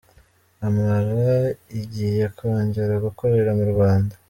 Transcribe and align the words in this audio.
Amara 0.67 1.05
igiye 1.79 2.23
kongera 2.37 2.93
gukorera 3.05 3.51
mu 3.59 3.65
Rwanda 3.73 4.13